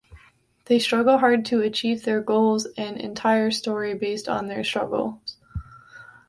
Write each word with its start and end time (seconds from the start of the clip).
They 0.65 0.79
struggle 0.79 1.19
hard 1.19 1.45
to 1.45 1.61
achieve 1.61 2.05
their 2.05 2.21
goals 2.21 2.65
and 2.75 2.97
entire 2.97 3.51
story 3.51 3.93
based 3.93 4.27
on 4.27 4.47
their 4.47 4.63
struggle. 4.63 5.21